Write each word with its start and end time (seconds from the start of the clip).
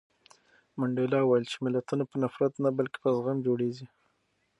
منډېلا 0.79 1.19
وویل 1.23 1.45
چې 1.51 1.57
ملتونه 1.65 2.03
په 2.11 2.15
نفرت 2.23 2.53
نه 2.63 2.69
بلکې 2.77 2.97
په 3.03 3.09
زغم 3.15 3.37
جوړېږي. 3.47 3.85